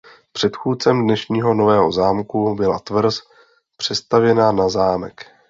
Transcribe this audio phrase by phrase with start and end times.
[0.31, 3.19] Předchůdcem dnešního nového zámku byla tvrz
[3.77, 5.25] přestavěná na zámek.